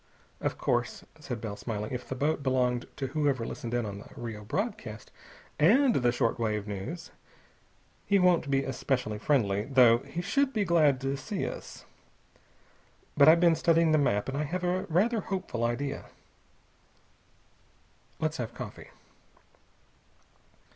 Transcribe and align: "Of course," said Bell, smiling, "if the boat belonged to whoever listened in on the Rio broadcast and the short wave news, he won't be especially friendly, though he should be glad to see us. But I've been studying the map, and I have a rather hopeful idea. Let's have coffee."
"Of 0.39 0.57
course," 0.57 1.03
said 1.19 1.39
Bell, 1.41 1.55
smiling, 1.55 1.91
"if 1.91 2.09
the 2.09 2.15
boat 2.15 2.41
belonged 2.41 2.87
to 2.95 3.09
whoever 3.09 3.45
listened 3.45 3.75
in 3.75 3.85
on 3.85 3.99
the 3.99 4.07
Rio 4.15 4.43
broadcast 4.43 5.11
and 5.59 5.93
the 5.97 6.11
short 6.11 6.39
wave 6.39 6.67
news, 6.67 7.11
he 8.07 8.17
won't 8.17 8.49
be 8.49 8.63
especially 8.63 9.19
friendly, 9.19 9.65
though 9.65 9.99
he 9.99 10.23
should 10.23 10.53
be 10.53 10.65
glad 10.65 10.99
to 11.01 11.15
see 11.17 11.47
us. 11.47 11.85
But 13.15 13.27
I've 13.29 13.39
been 13.39 13.53
studying 13.53 13.91
the 13.91 13.99
map, 13.99 14.27
and 14.27 14.35
I 14.35 14.45
have 14.45 14.63
a 14.63 14.85
rather 14.85 15.19
hopeful 15.19 15.63
idea. 15.63 16.05
Let's 18.19 18.37
have 18.37 18.55
coffee." 18.55 18.89